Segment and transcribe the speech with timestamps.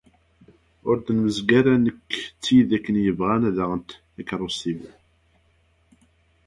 [0.89, 4.81] Ur d-nemzeg ara nekk d tid akken yebɣan ad aɣent takerrust-iw.